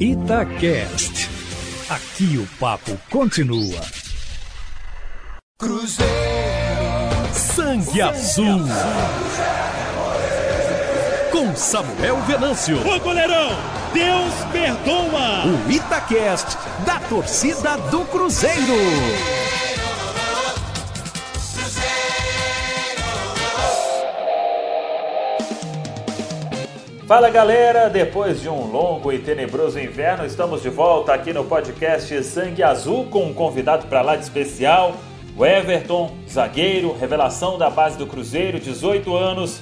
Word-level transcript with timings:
Itacast. 0.00 1.30
Aqui 1.88 2.36
o 2.36 2.46
papo 2.58 2.98
continua. 3.08 3.80
Cruzeiro. 5.56 6.12
Sangue 7.32 8.02
Azul. 8.02 8.58
Com 11.30 11.54
Samuel 11.54 12.20
Venâncio. 12.22 12.76
Ô 12.84 12.98
goleirão, 12.98 13.50
Deus 13.92 14.34
perdoa. 14.50 15.46
O 15.46 15.70
Itacast 15.70 16.58
da 16.84 16.98
torcida 16.98 17.76
do 17.92 18.04
Cruzeiro. 18.06 19.43
Fala 27.06 27.28
galera, 27.28 27.90
depois 27.90 28.40
de 28.40 28.48
um 28.48 28.64
longo 28.64 29.12
e 29.12 29.18
tenebroso 29.18 29.78
inverno, 29.78 30.24
estamos 30.24 30.62
de 30.62 30.70
volta 30.70 31.12
aqui 31.12 31.34
no 31.34 31.44
podcast 31.44 32.24
Sangue 32.24 32.62
Azul 32.62 33.04
com 33.10 33.26
um 33.26 33.34
convidado 33.34 33.86
para 33.88 34.00
lá 34.00 34.16
de 34.16 34.22
especial, 34.22 34.94
o 35.36 35.44
Everton, 35.44 36.10
zagueiro, 36.26 36.96
revelação 36.98 37.58
da 37.58 37.68
base 37.68 37.98
do 37.98 38.06
Cruzeiro, 38.06 38.58
18 38.58 39.14
anos, 39.14 39.60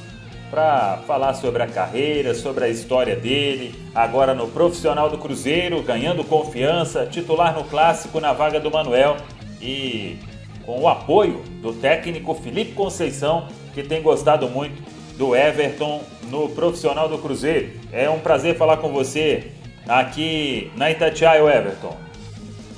para 0.53 0.98
falar 1.05 1.34
sobre 1.34 1.65
a 1.65 1.67
carreira, 1.67 2.33
sobre 2.33 2.65
a 2.65 2.69
história 2.69 3.17
dele, 3.17 3.75
agora 3.93 4.34
no 4.34 4.47
profissional 4.47 5.11
do 5.11 5.19
Cruzeiro, 5.19 5.83
ganhando 5.83 6.23
confiança, 6.23 7.06
titular 7.06 7.55
no 7.55 7.65
clássico 7.65 8.20
na 8.20 8.33
vaga 8.33 8.61
do 8.61 8.70
Manuel 8.70 9.17
e 9.61 10.17
com 10.65 10.81
o 10.81 10.87
apoio 10.87 11.43
do 11.61 11.73
técnico 11.73 12.34
Felipe 12.34 12.70
Conceição, 12.70 13.48
que 13.75 13.83
tem 13.83 14.01
gostado 14.01 14.48
muito 14.48 14.92
do 15.23 15.37
Everton 15.37 16.03
no 16.29 16.49
profissional 16.49 17.09
do 17.09 17.17
Cruzeiro. 17.17 17.71
É 17.93 18.11
um 18.11 18.19
prazer 18.19 18.57
falar 18.57 18.79
com 18.79 18.93
você 18.93 19.53
aqui 19.87 20.69
na 20.77 20.91
Itatiaia, 20.91 21.43
Everton. 21.43 21.97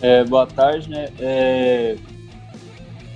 É, 0.03 0.23
boa 0.25 0.47
tarde, 0.47 0.91
né? 0.91 1.09
É, 1.19 1.97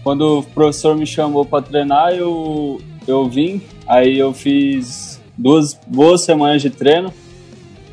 quando 0.02 0.38
o 0.38 0.42
professor 0.42 0.96
me 0.96 1.04
chamou 1.04 1.44
para 1.44 1.62
treinar, 1.62 2.14
eu, 2.14 2.80
eu 3.06 3.28
vim, 3.28 3.60
aí 3.86 4.18
eu 4.18 4.32
fiz 4.32 5.20
duas 5.36 5.78
boas 5.86 6.22
semanas 6.22 6.62
de 6.62 6.70
treino. 6.70 7.12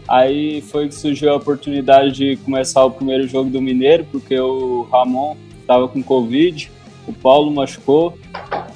Aí 0.07 0.61
foi 0.61 0.87
que 0.87 0.95
surgiu 0.95 1.33
a 1.33 1.35
oportunidade 1.35 2.13
de 2.13 2.37
começar 2.45 2.85
o 2.85 2.91
primeiro 2.91 3.27
jogo 3.27 3.49
do 3.49 3.61
Mineiro, 3.61 4.07
porque 4.09 4.39
o 4.39 4.87
Ramon 4.89 5.35
estava 5.59 5.85
com 5.89 6.01
Covid, 6.01 6.71
o 7.05 7.11
Paulo 7.11 7.51
machucou, 7.51 8.17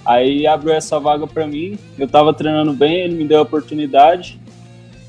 Aí 0.10 0.48
abriu 0.48 0.74
essa 0.74 1.00
vaga 1.00 1.28
para 1.28 1.46
mim. 1.46 1.78
Eu 1.96 2.08
estava 2.08 2.34
treinando 2.34 2.74
bem, 2.74 3.02
ele 3.02 3.14
me 3.14 3.26
deu 3.26 3.38
a 3.38 3.44
oportunidade. 3.44 4.40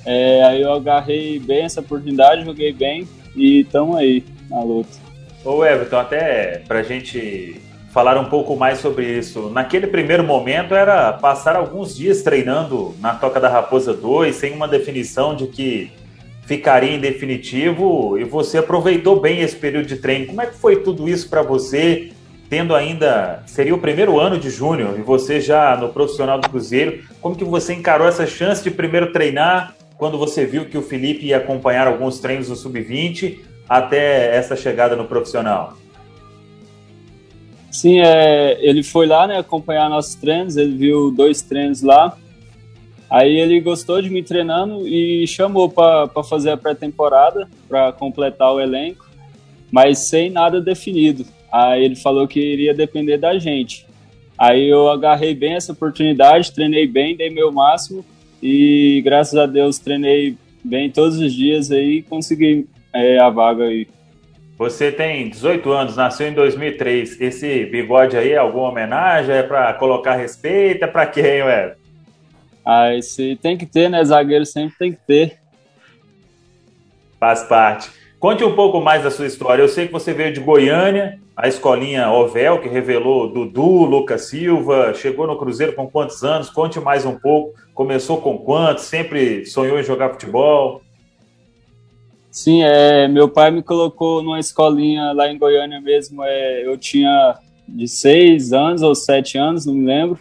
É, 0.05 0.45
aí 0.45 0.61
eu 0.61 0.75
agarrei 0.75 1.39
bem 1.39 1.63
essa 1.63 1.81
oportunidade, 1.81 2.45
joguei 2.45 2.71
bem 2.71 3.09
e 3.35 3.61
estamos 3.61 3.97
aí 3.97 4.23
na 4.51 4.63
luta. 4.63 4.91
Ô 5.43 5.65
Everton, 5.65 5.97
até 5.97 6.59
pra 6.69 6.83
gente 6.83 7.63
falar 7.91 8.19
um 8.19 8.27
pouco 8.27 8.55
mais 8.57 8.79
sobre 8.79 9.07
isso. 9.19 9.49
Naquele 9.49 9.87
primeiro 9.87 10.23
momento 10.23 10.75
era 10.75 11.15
passar 11.15 11.57
alguns 11.57 11.97
dias 11.97 12.21
treinando 12.21 12.95
na 13.01 13.15
Toca 13.15 13.41
da 13.41 13.49
Raposa 13.49 13.95
2, 13.95 14.37
sem 14.37 14.53
uma 14.53 14.69
definição 14.69 15.35
de 15.35 15.47
que 15.47 15.91
ficaria 16.45 16.95
em 16.95 17.01
definitivo, 17.01 18.19
e 18.19 18.25
você 18.25 18.59
aproveitou 18.59 19.19
bem 19.19 19.41
esse 19.41 19.57
período 19.57 19.87
de 19.87 19.97
treino. 19.97 20.27
Como 20.27 20.43
é 20.43 20.47
que 20.47 20.57
foi 20.57 20.83
tudo 20.83 21.09
isso 21.09 21.31
para 21.31 21.41
você? 21.41 22.11
Tendo 22.51 22.75
ainda 22.75 23.45
seria 23.47 23.73
o 23.73 23.79
primeiro 23.79 24.19
ano 24.19 24.37
de 24.37 24.51
júnior 24.51 24.99
e 24.99 25.03
você 25.03 25.41
já 25.41 25.77
no 25.77 25.91
profissional 25.91 26.41
do 26.41 26.51
Cruzeiro, 26.51 27.05
como 27.21 27.37
que 27.37 27.45
você 27.45 27.73
encarou 27.73 28.09
essa 28.09 28.27
chance 28.27 28.63
de 28.63 28.73
primeiro 28.73 29.13
treinar 29.13 29.77
quando 29.97 30.19
você 30.19 30.45
viu 30.45 30.65
que 30.65 30.77
o 30.77 30.83
Felipe 30.83 31.27
ia 31.27 31.37
acompanhar 31.37 31.87
alguns 31.87 32.19
treinos 32.19 32.49
no 32.49 32.57
sub-20 32.57 33.39
até 33.69 34.35
essa 34.35 34.57
chegada 34.57 34.97
no 34.97 35.05
profissional? 35.05 35.75
Sim, 37.71 38.01
é, 38.01 38.59
ele 38.61 38.83
foi 38.83 39.07
lá, 39.07 39.29
né, 39.29 39.39
acompanhar 39.39 39.89
nossos 39.89 40.17
treinos, 40.17 40.57
ele 40.57 40.77
viu 40.77 41.13
dois 41.13 41.41
treinos 41.41 41.83
lá. 41.83 42.17
Aí 43.09 43.37
ele 43.37 43.61
gostou 43.61 44.03
de 44.03 44.11
me 44.11 44.25
treinando 44.25 44.89
e 44.89 45.25
chamou 45.27 45.69
para 45.71 46.09
fazer 46.29 46.51
a 46.51 46.57
pré-temporada, 46.57 47.49
para 47.69 47.93
completar 47.93 48.53
o 48.53 48.61
elenco, 48.61 49.09
mas 49.71 50.09
sem 50.09 50.31
nada 50.31 50.61
definido. 50.61 51.25
Aí 51.53 51.85
ele 51.85 51.97
falou 51.97 52.29
que 52.29 52.41
iria 52.41 52.75
depender 52.75 53.19
da 53.19 53.39
gente. 53.39 53.87
Aí 54.39 54.69
eu 54.69 54.89
agarrei 54.89 55.35
bem 55.35 55.55
essa 55.55 55.73
oportunidade, 55.73 56.53
treinei 56.53 56.87
bem, 56.87 57.17
dei 57.17 57.29
meu 57.29 57.53
máximo 57.53 58.05
e 58.43 59.03
graças 59.05 59.39
a 59.39 59.45
Deus 59.45 59.79
treinei 59.79 60.37
bem 60.65 60.91
todos 60.91 61.19
os 61.19 61.33
dias 61.33 61.71
aí 61.71 61.99
e 61.99 62.03
consegui 62.03 62.67
é, 62.93 63.19
a 63.19 63.29
vaga 63.29 63.65
aí. 63.65 63.87
Você 64.57 64.93
tem 64.93 65.29
18 65.29 65.71
anos, 65.73 65.97
nasceu 65.97 66.29
em 66.29 66.35
2003. 66.35 67.21
Esse 67.21 67.65
bigode 67.67 68.17
aí 68.17 68.33
é 68.33 68.37
alguma 68.37 68.69
homenagem? 68.69 69.35
É 69.35 69.43
para 69.43 69.73
colocar 69.75 70.17
respeito? 70.17 70.85
É 70.85 70.87
para 70.87 71.07
quem, 71.07 71.43
ué? 71.43 71.77
Ah, 72.65 72.95
esse 72.95 73.37
tem 73.37 73.57
que 73.57 73.65
ter, 73.65 73.89
né? 73.89 74.05
Zagueiro 74.05 74.45
sempre 74.45 74.77
tem 74.79 74.93
que 74.93 74.99
ter. 75.07 75.39
Faz 77.19 77.43
parte. 77.45 77.91
Conte 78.21 78.45
um 78.45 78.55
pouco 78.55 78.83
mais 78.83 79.03
da 79.03 79.11
sua 79.11 79.27
história. 79.27 79.63
Eu 79.63 79.69
sei 79.69 79.87
que 79.87 79.93
você 79.95 80.13
veio 80.13 80.31
de 80.31 80.41
Goiânia, 80.41 81.19
a 81.35 81.49
escolinha 81.49 82.13
Ovel, 82.13 82.61
que 82.61 82.69
revelou 82.69 83.33
Dudu, 83.33 83.87
Lucas 83.87 84.27
Silva, 84.27 84.93
chegou 84.93 85.27
no 85.27 85.39
Cruzeiro 85.39 85.73
com 85.73 85.89
quantos 85.89 86.23
anos? 86.23 86.51
Conte 86.51 86.79
mais 86.79 87.07
um 87.07 87.19
pouco. 87.19 87.59
Começou 87.73 88.21
com 88.21 88.37
quantos? 88.37 88.85
Sempre 88.85 89.47
sonhou 89.47 89.81
em 89.81 89.83
jogar 89.83 90.11
futebol? 90.11 90.83
Sim, 92.31 92.63
é, 92.63 93.09
meu 93.09 93.27
pai 93.27 93.51
me 93.51 93.63
colocou 93.63 94.23
numa 94.23 94.39
escolinha 94.39 95.13
lá 95.13 95.33
em 95.33 95.39
Goiânia 95.39 95.81
mesmo. 95.81 96.23
É, 96.23 96.67
eu 96.67 96.77
tinha 96.77 97.39
de 97.67 97.89
seis 97.89 98.53
anos 98.53 98.83
ou 98.83 98.95
sete 98.95 99.39
anos, 99.39 99.65
não 99.65 99.73
me 99.73 99.87
lembro. 99.87 100.19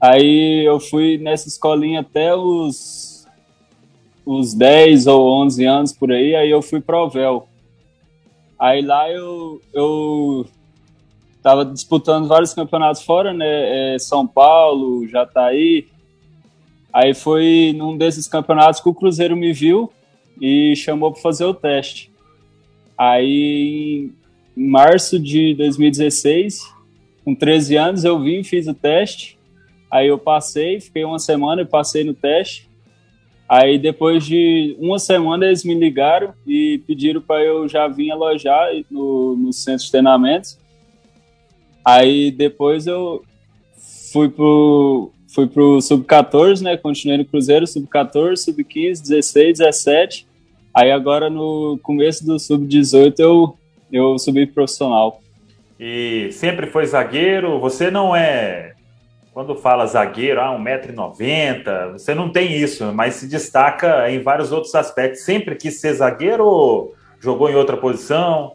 Aí 0.00 0.64
eu 0.66 0.80
fui 0.80 1.18
nessa 1.18 1.46
escolinha 1.46 2.00
até 2.00 2.34
os, 2.34 3.15
os 4.26 4.52
10 4.52 5.06
ou 5.06 5.44
11 5.44 5.64
anos 5.64 5.92
por 5.92 6.10
aí. 6.10 6.34
Aí 6.34 6.50
eu 6.50 6.60
fui 6.60 6.80
para 6.80 7.00
Ovel. 7.00 7.48
Aí 8.58 8.82
lá 8.82 9.08
eu, 9.10 9.60
eu 9.72 10.46
tava 11.40 11.64
disputando 11.64 12.26
vários 12.26 12.52
campeonatos 12.52 13.02
fora, 13.02 13.32
né? 13.32 13.94
É, 13.94 13.98
São 14.00 14.26
Paulo, 14.26 15.06
Jataí. 15.06 15.86
Aí 16.92 17.14
foi 17.14 17.72
num 17.76 17.96
desses 17.96 18.26
campeonatos 18.26 18.80
que 18.80 18.88
o 18.88 18.94
Cruzeiro 18.94 19.36
me 19.36 19.52
viu 19.52 19.92
e 20.40 20.74
chamou 20.74 21.12
para 21.12 21.22
fazer 21.22 21.44
o 21.44 21.54
teste. 21.54 22.10
Aí 22.98 24.10
em 24.56 24.66
março 24.68 25.20
de 25.20 25.54
2016, 25.54 26.74
com 27.24 27.34
13 27.34 27.76
anos, 27.76 28.04
eu 28.04 28.18
vim, 28.18 28.42
fiz 28.42 28.66
o 28.66 28.74
teste. 28.74 29.38
Aí 29.90 30.08
eu 30.08 30.18
passei, 30.18 30.80
fiquei 30.80 31.04
uma 31.04 31.18
semana 31.18 31.62
e 31.62 31.66
passei 31.66 32.02
no 32.02 32.14
teste. 32.14 32.68
Aí 33.48 33.78
depois 33.78 34.24
de 34.24 34.76
uma 34.78 34.98
semana 34.98 35.46
eles 35.46 35.64
me 35.64 35.74
ligaram 35.74 36.34
e 36.46 36.82
pediram 36.86 37.20
para 37.20 37.44
eu 37.44 37.68
já 37.68 37.86
vir 37.86 38.10
alojar 38.10 38.68
no, 38.90 39.36
no 39.36 39.52
centro 39.52 39.84
de 39.84 39.90
treinamento. 39.90 40.48
Aí 41.84 42.32
depois 42.32 42.86
eu 42.86 43.22
fui 44.12 44.28
pro 44.28 45.12
fui 45.28 45.46
pro 45.46 45.80
sub-14, 45.80 46.62
né? 46.62 46.76
Continuei 46.76 47.18
no 47.18 47.24
Cruzeiro, 47.24 47.66
sub-14, 47.66 48.36
sub-15, 48.36 49.02
16, 49.02 49.58
17. 49.58 50.26
Aí 50.74 50.90
agora 50.90 51.30
no 51.30 51.78
começo 51.82 52.26
do 52.26 52.38
sub-18 52.38 53.14
eu 53.18 53.58
eu 53.92 54.18
subi 54.18 54.46
profissional. 54.46 55.20
E 55.78 56.30
sempre 56.32 56.66
foi 56.66 56.86
zagueiro. 56.86 57.60
Você 57.60 57.90
não 57.90 58.16
é 58.16 58.74
quando 59.36 59.54
fala 59.54 59.84
zagueiro, 59.84 60.40
ah, 60.40 60.58
1,90m, 60.58 61.92
você 61.92 62.14
não 62.14 62.30
tem 62.30 62.54
isso, 62.54 62.90
mas 62.94 63.16
se 63.16 63.28
destaca 63.28 64.10
em 64.10 64.22
vários 64.22 64.50
outros 64.50 64.74
aspectos. 64.74 65.24
Sempre 65.24 65.56
quis 65.56 65.78
ser 65.78 65.92
zagueiro 65.92 66.46
ou 66.46 66.94
jogou 67.20 67.50
em 67.50 67.54
outra 67.54 67.76
posição? 67.76 68.52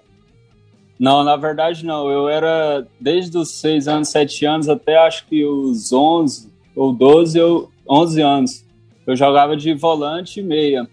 Não, 0.99 1.23
na 1.23 1.35
verdade 1.35 1.85
não. 1.85 2.09
Eu 2.09 2.27
era 2.27 2.83
desde 2.99 3.37
os 3.37 3.51
6 3.59 3.87
anos, 3.87 4.09
7 4.09 4.43
anos 4.47 4.67
até 4.67 4.97
acho 4.97 5.27
que 5.27 5.45
os 5.45 5.93
11 5.93 6.51
ou 6.75 6.91
12, 6.91 7.37
eu, 7.37 7.69
11 7.87 8.21
anos. 8.23 8.65
Eu 9.05 9.15
jogava 9.15 9.55
de 9.55 9.75
volante 9.75 10.39
e 10.39 10.43
meia. 10.43 10.89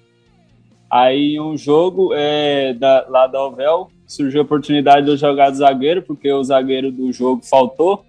Aí 0.90 1.40
um 1.40 1.56
jogo 1.56 2.10
é, 2.12 2.74
da, 2.74 3.06
lá 3.08 3.26
da 3.26 3.42
Ovel 3.42 3.90
surgiu 4.06 4.42
a 4.42 4.44
oportunidade 4.44 5.06
de 5.06 5.12
eu 5.12 5.16
jogar 5.16 5.48
de 5.48 5.56
zagueiro, 5.56 6.02
porque 6.02 6.30
o 6.30 6.44
zagueiro 6.44 6.92
do 6.92 7.10
jogo 7.10 7.40
faltou. 7.42 8.04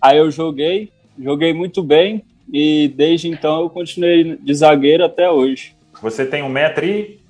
Aí 0.00 0.16
eu 0.16 0.30
joguei, 0.30 0.90
joguei 1.18 1.52
muito 1.52 1.82
bem 1.82 2.22
e 2.52 2.88
desde 2.88 3.28
então 3.28 3.60
eu 3.60 3.70
continuei 3.70 4.36
de 4.36 4.54
zagueiro 4.54 5.04
até 5.04 5.30
hoje. 5.30 5.74
Você 6.00 6.26
tem 6.26 6.42
um 6.42 6.48
metro 6.48 6.84
e? 6.84 7.20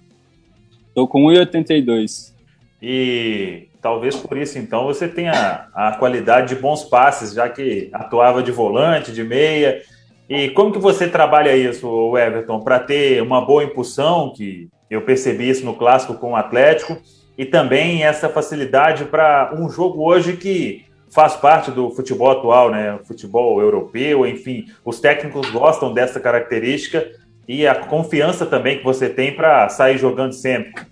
Tô 0.94 1.06
com 1.06 1.24
1,82. 1.24 2.32
E 2.80 3.68
talvez 3.80 4.16
por 4.16 4.36
isso 4.36 4.58
então 4.58 4.84
você 4.84 5.06
tenha 5.08 5.68
a 5.74 5.92
qualidade 5.92 6.54
de 6.54 6.60
bons 6.60 6.84
passes, 6.84 7.32
já 7.32 7.48
que 7.48 7.88
atuava 7.92 8.42
de 8.42 8.50
volante, 8.50 9.12
de 9.12 9.22
meia. 9.22 9.82
E 10.28 10.48
como 10.50 10.72
que 10.72 10.78
você 10.78 11.08
trabalha 11.08 11.56
isso, 11.56 12.16
Everton, 12.16 12.60
para 12.60 12.78
ter 12.78 13.22
uma 13.22 13.44
boa 13.44 13.64
impulsão, 13.64 14.32
que 14.32 14.68
Eu 14.90 15.02
percebi 15.02 15.48
isso 15.48 15.64
no 15.64 15.74
clássico 15.74 16.14
com 16.14 16.32
o 16.32 16.36
Atlético 16.36 16.98
e 17.36 17.46
também 17.46 18.04
essa 18.04 18.28
facilidade 18.28 19.06
para 19.06 19.54
um 19.56 19.70
jogo 19.70 20.02
hoje 20.02 20.36
que 20.36 20.84
faz 21.12 21.36
parte 21.36 21.70
do 21.70 21.90
futebol 21.90 22.30
atual, 22.30 22.70
né? 22.70 22.98
Futebol 23.04 23.60
europeu, 23.60 24.26
enfim, 24.26 24.64
os 24.82 24.98
técnicos 24.98 25.50
gostam 25.50 25.92
dessa 25.92 26.18
característica 26.18 27.06
e 27.46 27.66
a 27.66 27.74
confiança 27.74 28.46
também 28.46 28.78
que 28.78 28.84
você 28.84 29.10
tem 29.10 29.36
para 29.36 29.68
sair 29.68 29.98
jogando 29.98 30.32
sempre. 30.32 30.90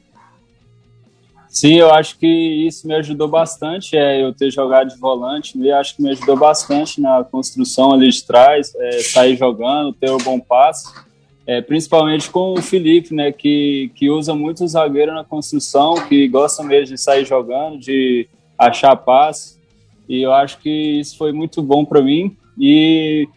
Sim, 1.48 1.76
eu 1.76 1.92
acho 1.92 2.18
que 2.18 2.26
isso 2.26 2.86
me 2.86 2.94
ajudou 2.94 3.26
bastante, 3.26 3.96
é, 3.96 4.22
eu 4.22 4.32
ter 4.32 4.52
jogado 4.52 4.90
de 4.90 4.98
volante, 4.98 5.58
e 5.58 5.72
acho 5.72 5.96
que 5.96 6.02
me 6.02 6.10
ajudou 6.10 6.36
bastante 6.36 7.00
na 7.00 7.24
construção 7.24 7.92
ali 7.92 8.08
de 8.08 8.22
trás, 8.24 8.72
é, 8.76 9.00
sair 9.00 9.36
jogando, 9.36 9.92
ter 9.92 10.10
o 10.10 10.14
um 10.14 10.18
bom 10.18 10.38
passe, 10.38 10.92
é, 11.46 11.60
principalmente 11.60 12.30
com 12.30 12.52
o 12.52 12.62
Felipe, 12.62 13.12
né, 13.14 13.32
que, 13.32 13.90
que 13.96 14.08
usa 14.08 14.32
muito 14.32 14.62
o 14.62 14.68
zagueiro 14.68 15.12
na 15.12 15.24
construção, 15.24 15.94
que 16.08 16.28
gosta 16.28 16.62
mesmo 16.62 16.94
de 16.94 17.00
sair 17.00 17.24
jogando, 17.24 17.78
de 17.78 18.28
achar 18.56 18.94
passe, 18.94 19.59
e 20.10 20.22
eu 20.22 20.32
acho 20.32 20.58
que 20.58 20.98
isso 20.98 21.16
foi 21.16 21.30
muito 21.30 21.62
bom 21.62 21.84
para 21.84 22.02
mim, 22.02 22.36
e 22.58 23.28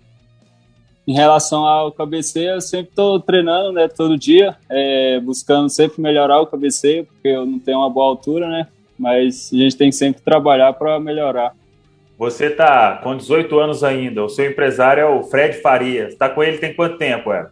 em 1.05 1.13
relação 1.13 1.67
ao 1.67 1.91
cabeceio, 1.91 2.55
eu 2.55 2.61
sempre 2.61 2.89
estou 2.89 3.19
treinando, 3.19 3.71
né, 3.71 3.87
todo 3.87 4.17
dia, 4.17 4.57
é, 4.67 5.19
buscando 5.19 5.69
sempre 5.69 6.01
melhorar 6.01 6.41
o 6.41 6.47
cabeceio, 6.47 7.05
porque 7.05 7.27
eu 7.27 7.45
não 7.45 7.59
tenho 7.59 7.77
uma 7.77 7.91
boa 7.91 8.07
altura, 8.07 8.49
né, 8.49 8.67
mas 8.97 9.51
a 9.53 9.55
gente 9.55 9.77
tem 9.77 9.91
que 9.91 9.95
sempre 9.95 10.23
trabalhar 10.23 10.73
para 10.73 10.99
melhorar. 10.99 11.53
Você 12.17 12.47
está 12.47 12.97
com 13.03 13.15
18 13.15 13.59
anos 13.59 13.83
ainda, 13.83 14.23
o 14.23 14.29
seu 14.29 14.49
empresário 14.49 15.01
é 15.01 15.05
o 15.05 15.21
Fred 15.21 15.61
Farias, 15.61 16.13
está 16.13 16.27
com 16.27 16.43
ele 16.43 16.57
tem 16.57 16.73
quanto 16.73 16.97
tempo, 16.97 17.31
é? 17.31 17.49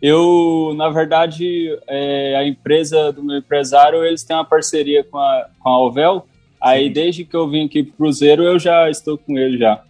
Eu, 0.00 0.72
na 0.76 0.88
verdade, 0.88 1.76
é, 1.88 2.36
a 2.36 2.46
empresa 2.46 3.12
do 3.12 3.24
meu 3.24 3.38
empresário, 3.38 4.04
eles 4.04 4.22
têm 4.22 4.36
uma 4.36 4.44
parceria 4.44 5.02
com 5.02 5.18
a, 5.18 5.46
com 5.60 5.68
a 5.68 5.72
Alvel, 5.72 6.26
aí 6.62 6.88
desde 6.88 7.24
que 7.24 7.34
eu 7.34 7.48
vim 7.48 7.66
aqui 7.66 7.82
para 7.82 7.92
o 7.92 7.96
Cruzeiro, 7.96 8.42
eu 8.42 8.58
já 8.58 8.88
estou 8.88 9.18
com 9.18 9.36
ele 9.36 9.58
já. 9.58 9.82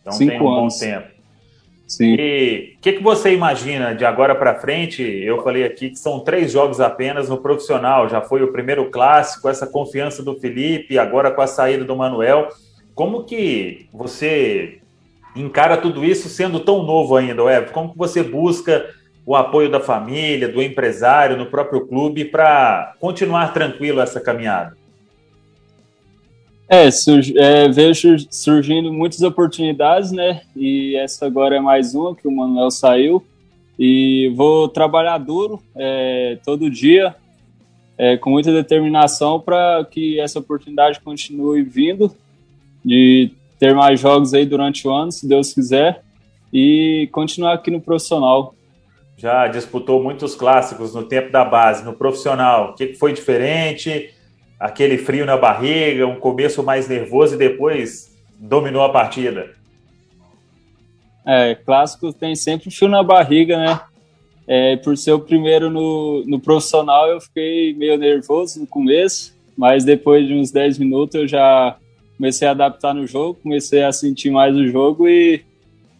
Então 0.00 0.12
Cinco 0.12 0.30
tem 0.30 0.40
um 0.42 0.48
anos. 0.48 0.74
bom 0.74 0.80
tempo. 0.80 1.14
Sim. 1.86 2.16
E 2.18 2.74
o 2.76 2.80
que, 2.80 2.92
que 2.94 3.02
você 3.02 3.32
imagina 3.34 3.94
de 3.94 4.04
agora 4.04 4.34
para 4.34 4.54
frente? 4.54 5.02
Eu 5.02 5.42
falei 5.42 5.64
aqui 5.64 5.90
que 5.90 5.98
são 5.98 6.20
três 6.20 6.50
jogos 6.50 6.80
apenas 6.80 7.28
no 7.28 7.38
profissional. 7.38 8.08
Já 8.08 8.20
foi 8.20 8.42
o 8.42 8.52
primeiro 8.52 8.90
clássico, 8.90 9.48
essa 9.48 9.66
confiança 9.66 10.22
do 10.22 10.34
Felipe, 10.40 10.98
agora 10.98 11.30
com 11.30 11.42
a 11.42 11.46
saída 11.46 11.84
do 11.84 11.94
Manuel. 11.94 12.48
Como 12.94 13.24
que 13.24 13.86
você 13.92 14.78
encara 15.36 15.76
tudo 15.76 16.04
isso 16.04 16.28
sendo 16.28 16.60
tão 16.60 16.84
novo 16.84 17.16
ainda, 17.16 17.44
Web? 17.44 17.70
Como 17.70 17.92
que 17.92 17.98
você 17.98 18.22
busca 18.22 18.88
o 19.26 19.36
apoio 19.36 19.70
da 19.70 19.80
família, 19.80 20.48
do 20.48 20.62
empresário, 20.62 21.36
no 21.36 21.46
próprio 21.46 21.86
clube 21.86 22.24
para 22.24 22.94
continuar 22.98 23.52
tranquilo 23.52 24.00
essa 24.00 24.20
caminhada? 24.20 24.76
É, 26.68 26.90
surge, 26.90 27.38
é, 27.38 27.68
vejo 27.68 28.16
surgindo 28.30 28.92
muitas 28.92 29.20
oportunidades, 29.20 30.10
né? 30.10 30.42
E 30.56 30.96
essa 30.96 31.26
agora 31.26 31.56
é 31.56 31.60
mais 31.60 31.94
uma 31.94 32.14
que 32.14 32.26
o 32.26 32.30
Manuel 32.30 32.70
saiu. 32.70 33.24
E 33.78 34.32
vou 34.34 34.68
trabalhar 34.68 35.18
duro 35.18 35.60
é, 35.74 36.38
todo 36.44 36.70
dia, 36.70 37.14
é, 37.98 38.16
com 38.16 38.30
muita 38.30 38.52
determinação 38.52 39.40
para 39.40 39.84
que 39.90 40.18
essa 40.20 40.38
oportunidade 40.38 41.00
continue 41.00 41.62
vindo, 41.62 42.14
de 42.84 43.32
ter 43.58 43.74
mais 43.74 43.98
jogos 44.00 44.32
aí 44.32 44.46
durante 44.46 44.86
o 44.86 44.92
ano, 44.92 45.10
se 45.10 45.28
Deus 45.28 45.52
quiser, 45.52 46.02
e 46.52 47.08
continuar 47.12 47.54
aqui 47.54 47.70
no 47.70 47.80
profissional. 47.80 48.54
Já 49.16 49.48
disputou 49.48 50.02
muitos 50.02 50.34
clássicos 50.34 50.94
no 50.94 51.02
tempo 51.04 51.30
da 51.32 51.44
base, 51.44 51.84
no 51.84 51.94
profissional. 51.94 52.70
O 52.70 52.74
que 52.74 52.94
foi 52.94 53.12
diferente? 53.12 54.13
Aquele 54.64 54.96
frio 54.96 55.26
na 55.26 55.36
barriga, 55.36 56.06
um 56.06 56.16
começo 56.16 56.62
mais 56.62 56.88
nervoso 56.88 57.34
e 57.34 57.38
depois 57.38 58.16
dominou 58.38 58.82
a 58.82 58.88
partida. 58.88 59.50
É, 61.26 61.54
clássico 61.54 62.14
tem 62.14 62.34
sempre 62.34 62.70
frio 62.70 62.88
na 62.88 63.02
barriga, 63.02 63.58
né? 63.58 63.78
É, 64.48 64.76
por 64.78 64.96
ser 64.96 65.12
o 65.12 65.20
primeiro 65.20 65.68
no, 65.68 66.24
no 66.26 66.40
profissional, 66.40 67.08
eu 67.08 67.20
fiquei 67.20 67.74
meio 67.74 67.98
nervoso 67.98 68.58
no 68.58 68.66
começo, 68.66 69.36
mas 69.54 69.84
depois 69.84 70.26
de 70.26 70.32
uns 70.32 70.50
10 70.50 70.78
minutos 70.78 71.14
eu 71.14 71.28
já 71.28 71.76
comecei 72.16 72.48
a 72.48 72.52
adaptar 72.52 72.94
no 72.94 73.06
jogo, 73.06 73.38
comecei 73.42 73.82
a 73.82 73.92
sentir 73.92 74.30
mais 74.30 74.56
o 74.56 74.66
jogo 74.66 75.06
e 75.06 75.44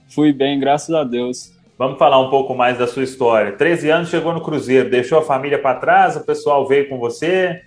fui 0.08 0.32
bem, 0.32 0.58
graças 0.58 0.94
a 0.94 1.05
Deus. 1.05 1.52
Vamos 1.78 1.99
falar 1.99 2.19
um 2.19 2.31
pouco 2.31 2.55
mais 2.55 2.78
da 2.78 2.87
sua 2.87 3.02
história. 3.02 3.52
13 3.52 3.90
anos 3.90 4.08
chegou 4.08 4.32
no 4.32 4.40
Cruzeiro, 4.40 4.88
deixou 4.88 5.19
a 5.19 5.22
família 5.22 5.58
para 5.58 5.78
trás, 5.78 6.16
o 6.16 6.25
pessoal 6.25 6.66
veio 6.66 6.88
com 6.88 6.99
você. 6.99 7.61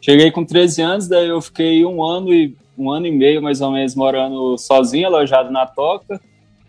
Cheguei 0.00 0.30
com 0.30 0.44
13 0.44 0.82
anos, 0.82 1.08
daí 1.08 1.28
eu 1.28 1.40
fiquei 1.40 1.84
um 1.84 2.02
ano 2.02 2.32
e 2.32 2.56
um 2.76 2.90
ano 2.90 3.06
e 3.06 3.10
meio 3.10 3.42
mais 3.42 3.60
ou 3.60 3.72
menos 3.72 3.94
morando 3.94 4.56
sozinho, 4.56 5.06
alojado 5.06 5.50
na 5.50 5.66
toca. 5.66 6.20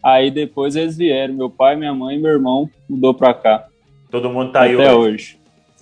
Aí 0.02 0.32
depois 0.32 0.76
eles 0.76 0.98
vieram, 0.98 1.34
meu 1.34 1.50
pai, 1.50 1.76
minha 1.76 1.94
mãe 1.94 2.18
e 2.18 2.20
meu 2.20 2.32
irmão 2.32 2.70
mudou 2.90 3.14
para 3.14 3.34
cá. 3.34 3.68
Todo 4.10 4.30
mundo 4.30 4.52
tá 4.52 4.62
aí 4.62 4.74
até 4.74 4.94
hoje. 4.94 5.14
hoje. 5.14 5.40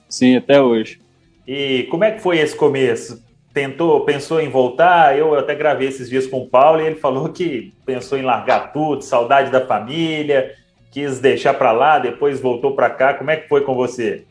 Sim, 0.10 0.36
até 0.36 0.62
hoje. 0.62 1.00
E 1.48 1.88
como 1.90 2.04
é 2.04 2.12
que 2.12 2.22
foi 2.22 2.40
esse 2.40 2.56
começo? 2.56 3.24
Tentou, 3.54 4.02
pensou 4.02 4.42
em 4.42 4.50
voltar? 4.50 5.18
Eu 5.18 5.34
até 5.38 5.56
gravei 5.56 5.88
esses 5.88 6.10
dias 6.10 6.28
com 6.28 6.42
o 6.42 6.48
Paulo 6.48 6.82
e 6.82 6.86
ele 6.86 6.96
falou 6.96 7.30
que 7.30 7.74
pensou 7.86 8.18
em 8.18 8.22
largar 8.22 8.74
tudo, 8.74 9.02
saudade 9.02 9.50
da 9.50 9.66
família, 9.66 10.54
quis 10.92 11.20
deixar 11.20 11.54
para 11.54 11.72
lá, 11.72 12.00
depois 12.00 12.42
voltou 12.42 12.76
para 12.76 12.90
cá. 12.90 13.14
Como 13.14 13.32
é 13.32 13.38
que 13.38 13.48
foi 13.48 13.62
com 13.62 13.74
você? 13.74 14.26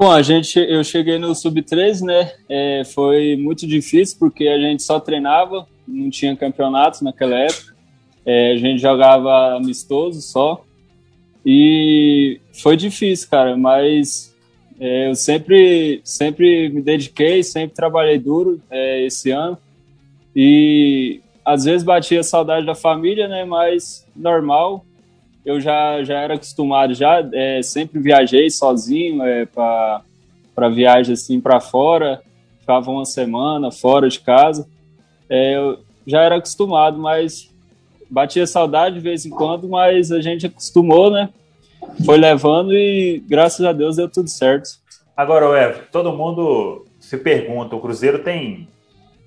Bom, 0.00 0.10
a 0.10 0.22
gente, 0.22 0.58
eu 0.58 0.82
cheguei 0.82 1.18
no 1.18 1.34
sub-13, 1.34 2.00
né? 2.06 2.32
É, 2.48 2.84
foi 2.86 3.36
muito 3.36 3.66
difícil 3.66 4.16
porque 4.18 4.48
a 4.48 4.58
gente 4.58 4.82
só 4.82 4.98
treinava, 4.98 5.66
não 5.86 6.08
tinha 6.08 6.34
campeonatos 6.34 7.02
naquela 7.02 7.36
época. 7.36 7.76
É, 8.24 8.52
a 8.52 8.56
gente 8.56 8.80
jogava 8.80 9.56
amistoso 9.56 10.22
só. 10.22 10.64
E 11.44 12.40
foi 12.50 12.78
difícil, 12.78 13.28
cara, 13.28 13.54
mas 13.58 14.34
é, 14.80 15.10
eu 15.10 15.14
sempre, 15.14 16.00
sempre 16.02 16.70
me 16.70 16.80
dediquei, 16.80 17.42
sempre 17.42 17.76
trabalhei 17.76 18.18
duro 18.18 18.58
é, 18.70 19.04
esse 19.04 19.30
ano. 19.30 19.58
E 20.34 21.20
às 21.44 21.64
vezes 21.64 21.82
batia 21.82 22.22
saudade 22.22 22.64
da 22.64 22.74
família, 22.74 23.28
né? 23.28 23.44
Mas 23.44 24.06
normal, 24.16 24.82
eu 25.44 25.60
já, 25.60 26.02
já 26.04 26.20
era 26.20 26.34
acostumado, 26.34 26.94
já 26.94 27.26
é, 27.32 27.62
sempre 27.62 27.98
viajei 28.00 28.50
sozinho 28.50 29.22
é, 29.22 29.46
para 29.46 30.02
viagens 30.72 31.22
assim 31.22 31.40
para 31.40 31.60
fora, 31.60 32.22
ficava 32.58 32.90
uma 32.90 33.04
semana 33.04 33.70
fora 33.70 34.08
de 34.08 34.20
casa. 34.20 34.68
É, 35.28 35.56
eu 35.56 35.78
já 36.06 36.22
era 36.22 36.36
acostumado, 36.36 36.98
mas 36.98 37.50
batia 38.10 38.46
saudade 38.46 38.96
de 38.96 39.00
vez 39.00 39.24
em 39.24 39.30
quando, 39.30 39.68
mas 39.68 40.10
a 40.10 40.20
gente 40.20 40.46
acostumou, 40.46 41.10
né? 41.10 41.28
Foi 42.04 42.18
levando 42.18 42.74
e 42.74 43.22
graças 43.26 43.64
a 43.64 43.72
Deus 43.72 43.96
deu 43.96 44.08
tudo 44.08 44.28
certo. 44.28 44.70
Agora, 45.16 45.46
Evo, 45.58 45.82
todo 45.90 46.12
mundo 46.12 46.84
se 46.98 47.16
pergunta, 47.16 47.76
o 47.76 47.80
Cruzeiro 47.80 48.22
tem 48.22 48.68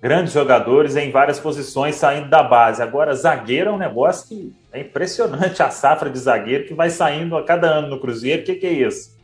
grandes 0.04 0.34
jogadores 0.34 0.98
em 0.98 1.10
várias 1.12 1.40
posições 1.40 1.96
saindo 1.96 2.28
da 2.28 2.44
base. 2.44 2.82
Agora, 2.82 3.16
zagueiro 3.16 3.70
é 3.70 3.74
um 3.74 3.78
negócio 3.78 4.28
que 4.28 4.54
é 4.74 4.82
impressionante 4.82 5.64
a 5.64 5.70
safra 5.70 6.10
de 6.10 6.20
zagueiro 6.20 6.66
que 6.66 6.74
vai 6.74 6.90
saindo 6.90 7.38
a 7.38 7.44
cada 7.44 7.70
ano 7.70 7.88
no 7.88 8.02
Cruzeiro. 8.02 8.42
O 8.42 8.46
que, 8.46 8.56
que 8.56 8.66
é 8.66 8.74
isso? 8.74 9.18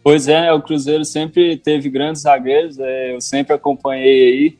Pois 0.00 0.28
é, 0.28 0.52
o 0.52 0.62
Cruzeiro 0.62 1.04
sempre 1.04 1.56
teve 1.56 1.90
grandes 1.90 2.22
zagueiros, 2.22 2.78
é, 2.78 3.12
eu 3.16 3.20
sempre 3.20 3.52
acompanhei 3.52 4.28
aí. 4.28 4.58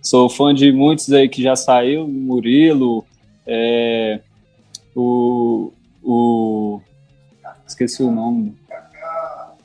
Sou 0.00 0.30
fã 0.30 0.54
de 0.54 0.70
muitos 0.70 1.12
aí 1.12 1.28
que 1.28 1.42
já 1.42 1.56
saiu, 1.56 2.06
Murilo, 2.06 3.04
é, 3.44 4.20
o, 4.94 5.72
o. 6.04 6.80
Esqueci 7.66 8.00
o 8.04 8.12
nome. 8.12 8.54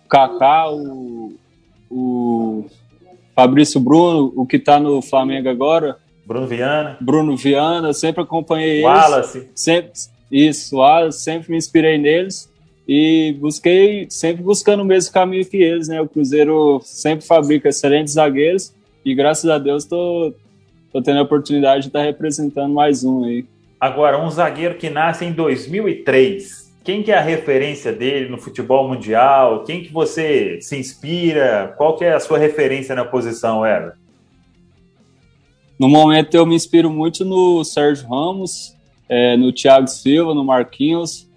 Kaká, 0.09 0.71
o, 0.71 1.35
o 1.87 2.65
Fabrício 3.35 3.79
Bruno, 3.79 4.31
o 4.35 4.45
que 4.45 4.55
está 4.55 4.79
no 4.79 5.01
Flamengo 5.01 5.49
agora. 5.49 5.97
Bruno 6.25 6.47
Viana. 6.47 6.97
Bruno 7.01 7.35
Viana, 7.35 7.93
sempre 7.93 8.23
acompanhei 8.23 8.81
Wallace. 8.81 9.37
eles. 9.39 9.49
Sempre, 9.53 9.91
isso, 10.31 10.77
Wallace, 10.77 11.19
sempre 11.19 11.51
me 11.51 11.57
inspirei 11.57 11.97
neles 11.97 12.49
e 12.87 13.35
busquei, 13.39 14.07
sempre 14.09 14.41
buscando 14.41 14.81
o 14.81 14.85
mesmo 14.85 15.11
caminho 15.13 15.45
que 15.45 15.57
eles, 15.57 15.87
né? 15.87 15.99
O 16.01 16.07
Cruzeiro 16.07 16.79
sempre 16.83 17.25
fabrica 17.25 17.69
excelentes 17.69 18.13
zagueiros 18.13 18.73
e 19.03 19.13
graças 19.13 19.49
a 19.49 19.57
Deus 19.57 19.85
tô, 19.85 20.33
tô 20.91 21.01
tendo 21.01 21.19
a 21.19 21.23
oportunidade 21.23 21.83
de 21.83 21.87
estar 21.87 22.03
representando 22.03 22.73
mais 22.73 23.03
um 23.03 23.23
aí. 23.25 23.45
Agora, 23.79 24.23
um 24.23 24.29
zagueiro 24.29 24.75
que 24.75 24.89
nasce 24.89 25.25
em 25.25 25.31
2003, 25.31 26.64
quem 26.85 27.01
que 27.01 27.11
é 27.11 27.17
a 27.17 27.21
referência 27.21 27.91
dele 27.91 28.29
no 28.29 28.37
futebol 28.37 28.87
mundial? 28.87 29.63
Quem 29.63 29.81
que 29.81 29.91
você 29.91 30.59
se 30.61 30.77
inspira? 30.77 31.73
Qual 31.75 31.97
que 31.97 32.05
é 32.05 32.13
a 32.13 32.19
sua 32.19 32.37
referência 32.37 32.93
na 32.93 33.03
posição, 33.03 33.65
Ever? 33.65 33.93
No 35.79 35.89
momento 35.89 36.35
eu 36.35 36.45
me 36.45 36.53
inspiro 36.55 36.91
muito 36.91 37.25
no 37.25 37.63
Sérgio 37.65 38.07
Ramos, 38.07 38.77
é, 39.09 39.35
no 39.35 39.51
Thiago 39.51 39.87
Silva, 39.87 40.35
no 40.35 40.45
Marquinhos. 40.45 41.27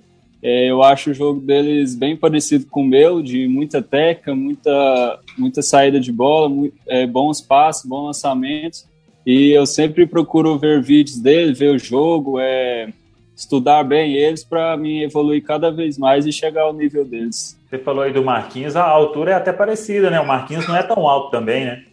É, 0.42 0.70
eu 0.70 0.82
acho 0.82 1.10
o 1.10 1.14
jogo 1.14 1.40
deles 1.40 1.96
bem 1.96 2.14
parecido 2.14 2.66
com 2.66 2.82
o 2.82 2.86
meu, 2.86 3.22
de 3.22 3.48
muita 3.48 3.80
técnica, 3.80 4.34
muita, 4.34 5.18
muita 5.36 5.62
saída 5.62 5.98
de 5.98 6.12
bola, 6.12 6.50
muito, 6.50 6.76
é, 6.86 7.06
bons 7.06 7.40
passos, 7.40 7.88
bons 7.88 8.04
lançamentos. 8.04 8.86
E 9.26 9.50
eu 9.50 9.64
sempre 9.64 10.06
procuro 10.06 10.58
ver 10.58 10.82
vídeos 10.82 11.18
deles, 11.18 11.58
ver 11.58 11.74
o 11.74 11.78
jogo, 11.78 12.38
é, 12.38 12.92
estudar 13.38 13.84
bem 13.84 14.14
eles 14.14 14.42
para 14.42 14.76
mim 14.76 15.02
evoluir 15.02 15.44
cada 15.44 15.70
vez 15.70 15.96
mais 15.96 16.26
e 16.26 16.32
chegar 16.32 16.62
ao 16.62 16.72
nível 16.72 17.04
deles. 17.04 17.56
Você 17.70 17.78
falou 17.78 18.02
aí 18.02 18.12
do 18.12 18.24
Marquinhos, 18.24 18.74
a 18.74 18.84
altura 18.84 19.30
é 19.30 19.34
até 19.34 19.52
parecida, 19.52 20.10
né? 20.10 20.18
O 20.18 20.26
Marquinhos 20.26 20.66
não 20.66 20.74
é 20.74 20.82
tão 20.82 21.06
alto 21.06 21.30
também, 21.30 21.64
né? 21.64 21.84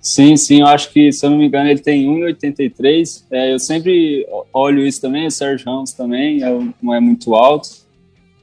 Sim, 0.00 0.36
sim, 0.36 0.60
eu 0.60 0.66
acho 0.66 0.90
que, 0.92 1.12
se 1.12 1.24
eu 1.24 1.30
não 1.30 1.36
me 1.36 1.46
engano, 1.46 1.68
ele 1.68 1.80
tem 1.80 2.06
1,83. 2.06 3.24
É, 3.30 3.52
eu 3.52 3.58
sempre 3.58 4.26
olho 4.52 4.86
isso 4.86 5.00
também, 5.00 5.26
o 5.26 5.30
Sérgio 5.30 5.66
Ramos 5.66 5.92
também, 5.92 6.42
é, 6.42 6.48
não 6.82 6.94
é 6.94 7.00
muito 7.00 7.34
alto. 7.34 7.68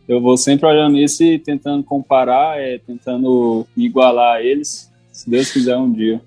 Eu 0.08 0.20
vou 0.22 0.38
sempre 0.38 0.68
olhando 0.68 0.98
isso 0.98 1.24
e 1.24 1.40
tentando 1.40 1.84
comparar, 1.84 2.60
é, 2.60 2.80
tentando 2.80 3.66
igualar 3.76 4.38
a 4.38 4.44
eles, 4.44 4.91
se 5.22 5.30
Deus 5.30 5.52
quiser 5.52 5.78
um 5.78 5.92
dia. 5.92 6.22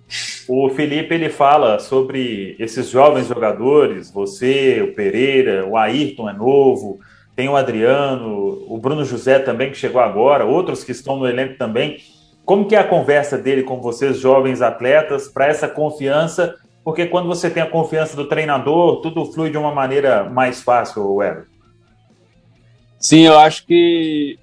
O 0.49 0.69
Felipe, 0.71 1.15
ele 1.15 1.29
fala 1.29 1.79
sobre 1.79 2.57
esses 2.59 2.89
jovens 2.89 3.29
jogadores, 3.29 4.11
você, 4.11 4.83
o 4.83 4.95
Pereira, 4.95 5.67
o 5.67 5.77
Ayrton 5.77 6.29
é 6.29 6.33
novo, 6.33 7.01
tem 7.35 7.49
o 7.49 7.57
Adriano, 7.57 8.65
o 8.69 8.79
Bruno 8.79 9.05
José 9.05 9.39
também, 9.39 9.71
que 9.71 9.77
chegou 9.77 10.01
agora, 10.01 10.45
outros 10.45 10.85
que 10.85 10.93
estão 10.93 11.17
no 11.17 11.27
elenco 11.27 11.57
também 11.57 11.99
como 12.45 12.67
que 12.67 12.77
é 12.77 12.79
a 12.79 12.87
conversa 12.87 13.39
dele 13.39 13.63
com 13.63 13.81
vocês, 13.81 14.19
jovens 14.19 14.61
atletas, 14.61 15.29
para 15.29 15.47
essa 15.47 15.67
confiança? 15.67 16.55
Porque 16.85 17.07
quando 17.07 17.27
você 17.27 17.49
tem 17.49 17.63
a 17.63 17.71
confiança 17.71 18.15
do 18.15 18.29
treinador, 18.29 19.01
tudo 19.01 19.25
flui 19.33 19.51
de 19.51 19.57
uma 19.57 19.75
maneira 19.75 20.25
mais 20.25 20.63
fácil, 20.63 21.23
Everton. 21.23 21.51
Sim, 22.99 23.21
eu 23.21 23.39
acho 23.39 23.67
que, 23.67 24.39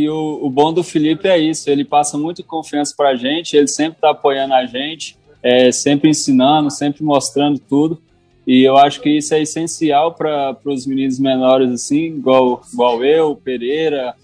que 0.00 0.08
o, 0.08 0.38
o 0.42 0.48
bom 0.48 0.72
do 0.72 0.82
Felipe 0.82 1.28
é 1.28 1.38
isso. 1.38 1.68
Ele 1.68 1.84
passa 1.84 2.16
muito 2.16 2.42
confiança 2.42 2.94
para 2.96 3.10
a 3.10 3.16
gente, 3.16 3.54
ele 3.54 3.68
sempre 3.68 3.98
está 3.98 4.10
apoiando 4.10 4.54
a 4.54 4.64
gente, 4.64 5.16
é, 5.42 5.70
sempre 5.70 6.08
ensinando, 6.08 6.70
sempre 6.70 7.04
mostrando 7.04 7.58
tudo. 7.58 8.00
E 8.46 8.62
eu 8.62 8.78
acho 8.78 9.02
que 9.02 9.10
isso 9.10 9.34
é 9.34 9.42
essencial 9.42 10.14
para 10.14 10.56
os 10.64 10.86
meninos 10.86 11.18
menores, 11.18 11.70
assim, 11.70 12.06
igual, 12.06 12.62
igual 12.72 13.04
eu, 13.04 13.36
Pereira, 13.36 14.14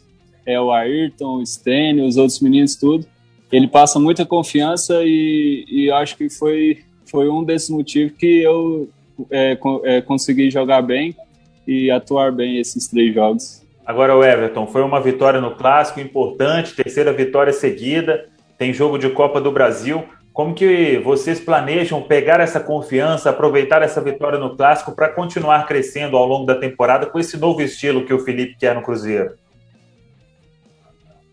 é 0.47 0.59
o 0.59 0.73
Ayrton, 0.73 1.37
o 1.37 1.47
Stênio, 1.47 2.07
os 2.07 2.17
outros 2.17 2.41
meninos, 2.41 2.75
tudo. 2.75 3.07
Ele 3.53 3.69
passa 3.69 3.99
muita 4.01 4.25
confiança 4.25 5.03
e, 5.05 5.67
e 5.69 5.91
acho 5.91 6.17
que 6.17 6.31
foi, 6.31 6.79
foi 7.05 7.29
um 7.29 7.45
desses 7.45 7.69
motivos 7.69 8.17
que 8.17 8.43
eu 8.43 8.89
é, 9.31 9.59
é, 9.85 10.01
consegui 10.01 10.51
jogar 10.51 10.81
bem 10.81 11.15
e 11.69 11.91
atuar 11.91 12.33
bem 12.33 12.59
esses 12.59 12.89
três 12.89 13.15
jogos. 13.15 13.66
Agora 13.87 14.17
o 14.17 14.25
Everton, 14.25 14.67
foi 14.67 14.83
uma 14.83 15.01
vitória 15.01 15.41
no 15.41 15.55
clássico 15.55 16.01
importante, 16.01 16.75
terceira 16.75 17.13
vitória 17.13 17.53
seguida, 17.53 18.29
tem 18.59 18.73
jogo 18.73 18.99
de 18.99 19.09
Copa 19.11 19.41
do 19.41 19.53
Brasil. 19.53 20.03
Como 20.33 20.55
que 20.55 20.99
vocês 20.99 21.39
planejam 21.39 22.03
pegar 22.03 22.41
essa 22.41 22.59
confiança, 22.59 23.31
aproveitar 23.31 23.83
essa 23.83 24.01
vitória 24.01 24.41
no 24.41 24.57
clássico 24.57 24.91
para 24.91 25.09
continuar 25.09 25.67
crescendo 25.67 26.17
ao 26.17 26.27
longo 26.27 26.45
da 26.45 26.57
temporada 26.57 27.07
com 27.07 27.19
esse 27.19 27.37
novo 27.37 27.63
estilo 27.63 28.05
que 28.05 28.13
o 28.13 28.19
Felipe 28.19 28.57
quer 28.59 28.75
no 28.75 28.83
Cruzeiro? 28.83 29.35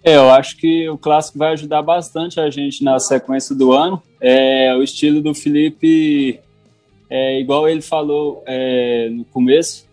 É, 0.03 0.15
eu 0.15 0.29
acho 0.29 0.55
que 0.57 0.87
o 0.89 0.97
clássico 0.97 1.39
vai 1.39 1.53
ajudar 1.53 1.81
bastante 1.81 2.39
a 2.39 2.49
gente 2.51 2.83
na 2.83 2.99
sequência 2.99 3.55
do 3.55 3.71
ano. 3.71 4.01
É, 4.21 4.75
o 4.75 4.83
estilo 4.83 5.21
do 5.21 5.33
Felipe, 5.33 6.39
é, 7.09 7.39
igual 7.39 7.67
ele 7.67 7.81
falou 7.81 8.43
é, 8.45 9.09
no 9.09 9.25
começo, 9.25 9.87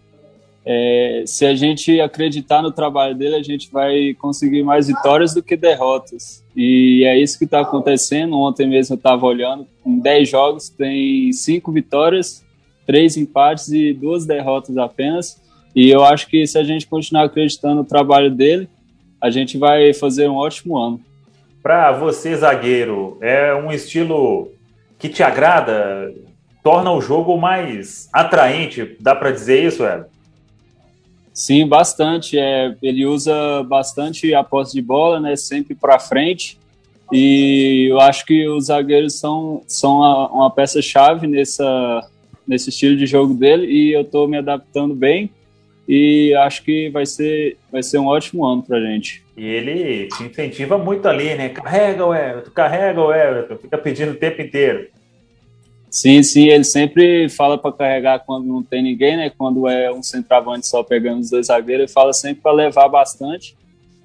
é, 0.64 1.24
se 1.26 1.46
a 1.46 1.54
gente 1.54 2.00
acreditar 2.00 2.62
no 2.62 2.70
trabalho 2.70 3.14
dele, 3.14 3.36
a 3.36 3.42
gente 3.42 3.70
vai 3.72 4.14
conseguir 4.14 4.62
mais 4.62 4.88
vitórias 4.88 5.32
do 5.32 5.42
que 5.42 5.56
derrotas. 5.56 6.44
E 6.54 7.04
é 7.06 7.18
isso 7.18 7.38
que 7.38 7.44
está 7.44 7.60
acontecendo. 7.60 8.38
Ontem 8.38 8.68
mesmo 8.68 8.94
eu 8.94 8.98
estava 8.98 9.24
olhando, 9.24 9.66
em 9.84 9.98
10 9.98 10.28
jogos 10.28 10.68
tem 10.68 11.32
5 11.32 11.72
vitórias, 11.72 12.44
3 12.86 13.16
empates 13.16 13.68
e 13.68 13.92
2 13.92 14.26
derrotas 14.26 14.76
apenas. 14.76 15.40
E 15.74 15.88
eu 15.88 16.04
acho 16.04 16.26
que 16.26 16.46
se 16.46 16.58
a 16.58 16.64
gente 16.64 16.86
continuar 16.86 17.24
acreditando 17.24 17.76
no 17.76 17.84
trabalho 17.84 18.30
dele, 18.30 18.68
a 19.20 19.30
gente 19.30 19.56
vai 19.56 19.94
fazer 19.94 20.28
um 20.28 20.36
ótimo 20.36 20.76
ano. 20.76 21.00
Para 21.62 21.92
você, 21.92 22.34
zagueiro, 22.34 23.18
é 23.20 23.54
um 23.54 23.70
estilo 23.70 24.50
que 24.98 25.08
te 25.08 25.22
agrada, 25.22 26.12
torna 26.62 26.90
o 26.90 27.00
jogo 27.00 27.36
mais 27.38 28.08
atraente, 28.12 28.96
dá 29.00 29.14
para 29.14 29.30
dizer 29.30 29.64
isso, 29.64 29.84
Ed? 29.84 30.04
Sim, 31.32 31.66
bastante. 31.66 32.38
É, 32.38 32.74
ele 32.82 33.06
usa 33.06 33.62
bastante 33.64 34.34
a 34.34 34.42
posse 34.42 34.72
de 34.72 34.82
bola, 34.82 35.20
né, 35.20 35.36
sempre 35.36 35.74
para 35.74 35.98
frente. 35.98 36.58
E 37.12 37.88
eu 37.90 38.00
acho 38.00 38.24
que 38.24 38.46
os 38.48 38.66
zagueiros 38.66 39.18
são, 39.18 39.62
são 39.66 39.96
uma, 39.98 40.28
uma 40.28 40.50
peça-chave 40.50 41.26
nessa, 41.26 42.08
nesse 42.46 42.70
estilo 42.70 42.96
de 42.96 43.06
jogo 43.06 43.34
dele 43.34 43.66
e 43.66 43.92
eu 43.92 44.02
estou 44.02 44.28
me 44.28 44.38
adaptando 44.38 44.94
bem 44.94 45.30
e 45.88 46.32
acho 46.34 46.62
que 46.62 46.88
vai 46.90 47.04
ser, 47.04 47.56
vai 47.70 47.82
ser 47.82 47.98
um 47.98 48.06
ótimo 48.06 48.46
ano 48.46 48.62
para 48.62 48.80
gente. 48.80 49.24
E 49.36 49.44
ele 49.44 50.06
te 50.06 50.22
incentiva 50.22 50.78
muito 50.78 51.08
ali, 51.08 51.34
né? 51.34 51.48
Carrega 51.48 52.06
o 52.06 52.14
Everton, 52.14 52.50
carrega 52.52 53.00
o 53.00 53.12
Everton, 53.12 53.56
fica 53.56 53.76
pedindo 53.76 54.12
o 54.12 54.16
tempo 54.16 54.40
inteiro. 54.40 54.86
Sim, 55.90 56.22
sim, 56.22 56.46
ele 56.46 56.62
sempre 56.62 57.28
fala 57.28 57.58
para 57.58 57.72
carregar 57.72 58.20
quando 58.20 58.46
não 58.46 58.62
tem 58.62 58.80
ninguém, 58.80 59.16
né? 59.16 59.32
Quando 59.36 59.68
é 59.68 59.90
um 59.90 60.02
centroavante 60.02 60.68
só 60.68 60.84
pegando 60.84 61.20
os 61.20 61.30
dois 61.30 61.48
zagueiros, 61.48 61.84
ele 61.84 61.92
fala 61.92 62.12
sempre 62.12 62.40
para 62.40 62.52
levar 62.52 62.88
bastante, 62.88 63.56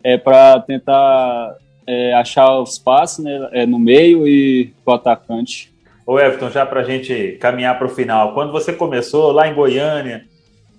é 0.04 0.18
para 0.18 0.60
tentar 0.62 1.56
é, 1.86 2.14
achar 2.16 2.60
os 2.60 2.80
passos 2.80 3.24
né, 3.24 3.50
é, 3.52 3.66
no 3.68 3.78
meio 3.78 4.28
e 4.28 4.74
o 4.84 4.92
atacante. 4.92 5.72
Ô 6.08 6.20
Everton, 6.20 6.50
já 6.50 6.66
para 6.66 6.82
a 6.82 6.84
gente 6.84 7.38
caminhar 7.40 7.78
para 7.78 7.88
o 7.88 7.90
final, 7.90 8.34
quando 8.34 8.52
você 8.52 8.74
começou 8.74 9.32
lá 9.32 9.48
em 9.48 9.54
Goiânia, 9.54 10.26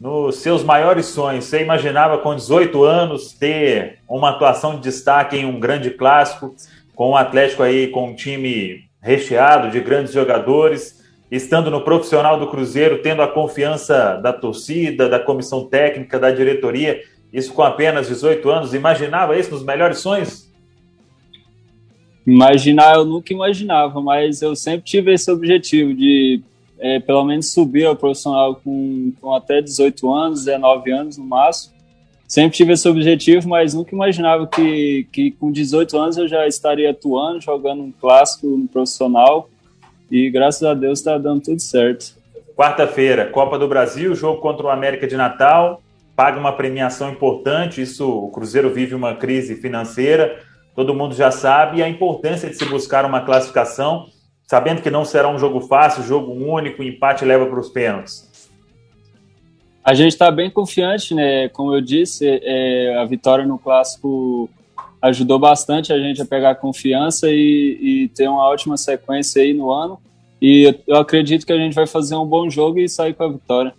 nos 0.00 0.36
seus 0.36 0.62
maiores 0.62 1.06
sonhos, 1.06 1.44
você 1.44 1.62
imaginava 1.62 2.18
com 2.18 2.34
18 2.34 2.84
anos 2.84 3.32
ter 3.32 4.00
uma 4.08 4.30
atuação 4.30 4.74
de 4.74 4.82
destaque 4.82 5.36
em 5.36 5.46
um 5.46 5.58
grande 5.58 5.90
clássico, 5.90 6.54
com 6.94 7.08
o 7.08 7.10
um 7.12 7.16
Atlético 7.16 7.62
aí 7.62 7.88
com 7.88 8.10
um 8.10 8.14
time 8.14 8.85
recheado 9.00 9.70
de 9.70 9.80
grandes 9.80 10.12
jogadores, 10.12 11.04
estando 11.30 11.70
no 11.70 11.82
profissional 11.82 12.38
do 12.38 12.48
Cruzeiro, 12.48 13.02
tendo 13.02 13.22
a 13.22 13.28
confiança 13.28 14.14
da 14.16 14.32
torcida, 14.32 15.08
da 15.08 15.18
comissão 15.18 15.64
técnica, 15.64 16.18
da 16.18 16.30
diretoria, 16.30 17.00
isso 17.32 17.52
com 17.52 17.62
apenas 17.62 18.08
18 18.08 18.48
anos, 18.48 18.74
imaginava 18.74 19.36
isso 19.38 19.50
nos 19.50 19.62
melhores 19.62 19.98
sonhos? 19.98 20.46
Imaginar 22.26 22.96
eu 22.96 23.04
nunca 23.04 23.32
imaginava, 23.32 24.00
mas 24.00 24.42
eu 24.42 24.56
sempre 24.56 24.84
tive 24.84 25.12
esse 25.12 25.30
objetivo 25.30 25.94
de 25.94 26.42
é, 26.78 26.98
pelo 27.00 27.24
menos 27.24 27.52
subir 27.52 27.86
ao 27.86 27.96
profissional 27.96 28.56
com, 28.56 29.12
com 29.20 29.34
até 29.34 29.62
18 29.62 30.12
anos, 30.12 30.44
19 30.44 30.90
anos 30.90 31.16
no 31.16 31.24
máximo. 31.24 31.75
Sempre 32.28 32.56
tive 32.56 32.72
esse 32.72 32.88
objetivo, 32.88 33.48
mas 33.48 33.74
nunca 33.74 33.94
imaginava 33.94 34.46
que, 34.46 35.06
que 35.12 35.30
com 35.30 35.52
18 35.52 35.96
anos 35.98 36.16
eu 36.16 36.26
já 36.26 36.46
estaria 36.46 36.90
atuando, 36.90 37.40
jogando 37.40 37.82
um 37.82 37.92
clássico 37.92 38.46
no 38.46 38.66
profissional. 38.66 39.48
E 40.10 40.28
graças 40.30 40.62
a 40.62 40.74
Deus 40.74 40.98
está 40.98 41.16
dando 41.18 41.42
tudo 41.42 41.60
certo. 41.60 42.16
Quarta-feira, 42.56 43.26
Copa 43.26 43.58
do 43.58 43.68
Brasil, 43.68 44.14
jogo 44.14 44.40
contra 44.40 44.66
o 44.66 44.70
América 44.70 45.06
de 45.06 45.16
Natal. 45.16 45.82
Paga 46.16 46.38
uma 46.38 46.52
premiação 46.52 47.10
importante. 47.10 47.82
Isso, 47.82 48.08
o 48.08 48.30
Cruzeiro 48.30 48.70
vive 48.70 48.94
uma 48.94 49.14
crise 49.14 49.56
financeira. 49.56 50.40
Todo 50.74 50.94
mundo 50.94 51.14
já 51.14 51.30
sabe 51.30 51.78
e 51.78 51.82
a 51.82 51.88
importância 51.88 52.48
de 52.48 52.56
se 52.56 52.64
buscar 52.64 53.04
uma 53.04 53.20
classificação 53.20 54.06
sabendo 54.46 54.80
que 54.80 54.90
não 54.90 55.04
será 55.04 55.28
um 55.28 55.38
jogo 55.38 55.60
fácil, 55.60 56.04
jogo 56.04 56.32
único, 56.32 56.82
empate 56.82 57.24
leva 57.24 57.46
para 57.46 57.58
os 57.58 57.68
pênaltis? 57.68 58.30
A 59.86 59.94
gente 59.94 60.14
está 60.14 60.32
bem 60.32 60.50
confiante, 60.50 61.14
né? 61.14 61.48
Como 61.50 61.72
eu 61.72 61.80
disse, 61.80 62.40
é, 62.42 62.98
a 62.98 63.04
vitória 63.04 63.46
no 63.46 63.56
clássico 63.56 64.50
ajudou 65.00 65.38
bastante 65.38 65.92
a 65.92 65.98
gente 66.00 66.20
a 66.20 66.26
pegar 66.26 66.56
confiança 66.56 67.28
e, 67.30 67.78
e, 67.80 68.08
ter 68.08 68.26
uma 68.26 68.48
ótima 68.48 68.76
sequência 68.76 69.40
aí 69.40 69.54
no 69.54 69.70
ano. 69.70 70.00
E 70.42 70.76
eu 70.88 70.96
acredito 70.96 71.46
que 71.46 71.52
a 71.52 71.56
gente 71.56 71.72
vai 71.72 71.86
fazer 71.86 72.16
um 72.16 72.26
bom 72.26 72.50
jogo 72.50 72.80
e 72.80 72.88
sair 72.88 73.14
com 73.14 73.22
a 73.22 73.28
vitória. 73.28 73.74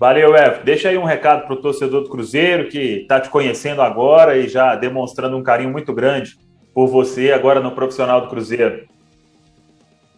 Valeu, 0.00 0.34
F. 0.34 0.64
Deixa 0.64 0.88
aí 0.88 0.96
um 0.96 1.04
recado 1.04 1.46
para 1.46 1.52
o 1.52 1.60
torcedor 1.60 2.02
do 2.02 2.08
Cruzeiro 2.08 2.70
que 2.70 3.02
está 3.02 3.20
te 3.20 3.28
conhecendo 3.28 3.82
agora 3.82 4.38
e 4.38 4.48
já 4.48 4.74
demonstrando 4.74 5.36
um 5.36 5.42
carinho 5.42 5.70
muito 5.70 5.92
grande 5.92 6.34
por 6.72 6.86
você 6.86 7.30
agora 7.30 7.60
no 7.60 7.72
profissional 7.72 8.22
do 8.22 8.28
Cruzeiro. 8.28 8.88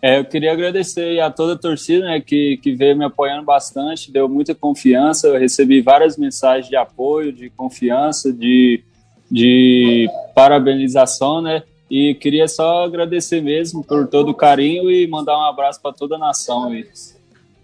É, 0.04 0.18
eu 0.18 0.24
queria 0.26 0.52
agradecer 0.52 1.18
a 1.18 1.30
toda 1.30 1.54
a 1.54 1.58
torcida 1.58 2.04
né, 2.04 2.20
que, 2.20 2.58
que 2.58 2.74
veio 2.74 2.94
me 2.94 3.06
apoiando 3.06 3.42
bastante, 3.42 4.12
deu 4.12 4.28
muita 4.28 4.54
confiança. 4.54 5.28
Eu 5.28 5.38
recebi 5.38 5.80
várias 5.80 6.18
mensagens 6.18 6.68
de 6.68 6.76
apoio, 6.76 7.32
de 7.32 7.48
confiança, 7.48 8.30
de, 8.30 8.84
de 9.30 10.06
parabenização, 10.34 11.40
né? 11.40 11.62
E 11.90 12.14
queria 12.16 12.46
só 12.46 12.84
agradecer 12.84 13.40
mesmo 13.40 13.82
por 13.82 14.06
todo 14.06 14.28
o 14.28 14.34
carinho 14.34 14.90
e 14.90 15.06
mandar 15.06 15.38
um 15.38 15.46
abraço 15.46 15.80
para 15.80 15.94
toda 15.94 16.16
a 16.16 16.18
nação. 16.18 16.68
Aí. 16.68 16.86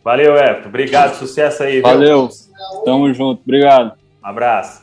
Valeu, 0.02 0.34
Everton. 0.34 0.68
Obrigado, 0.70 1.16
sucesso 1.16 1.62
aí. 1.62 1.82
Valeu. 1.82 2.28
Viu? 2.28 2.84
Tamo 2.86 3.12
junto. 3.12 3.42
Obrigado. 3.42 3.92
Um 4.24 4.26
abraço. 4.26 4.82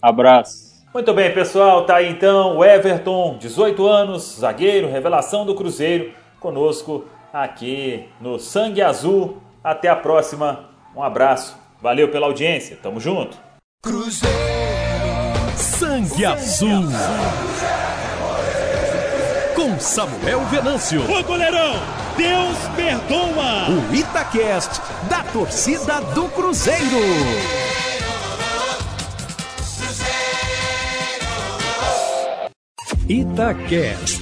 Abraço. 0.00 0.72
Muito 0.94 1.12
bem, 1.12 1.34
pessoal. 1.34 1.84
Tá 1.84 1.96
aí 1.96 2.08
então 2.10 2.58
o 2.58 2.64
Everton, 2.64 3.38
18 3.40 3.88
anos, 3.88 4.36
zagueiro, 4.38 4.88
revelação 4.88 5.44
do 5.44 5.56
Cruzeiro, 5.56 6.21
conosco 6.42 7.06
aqui 7.32 8.08
no 8.20 8.38
Sangue 8.38 8.82
Azul. 8.82 9.38
Até 9.64 9.88
a 9.88 9.96
próxima. 9.96 10.68
Um 10.94 11.02
abraço. 11.02 11.56
Valeu 11.80 12.10
pela 12.10 12.26
audiência. 12.26 12.76
Tamo 12.82 13.00
junto. 13.00 13.38
Cruzeiro. 13.82 14.36
Sangue 15.56 16.24
Azul. 16.24 16.84
Com 19.54 19.78
Samuel 19.78 20.40
Venâncio. 20.46 21.02
Ô 21.02 21.22
goleirão, 21.22 21.74
Deus 22.16 22.58
perdoa. 22.74 23.68
O 23.70 23.94
Itacast 23.94 24.80
da 25.08 25.22
torcida 25.32 26.00
do 26.14 26.28
Cruzeiro. 26.28 26.98
Itacast. 33.08 34.21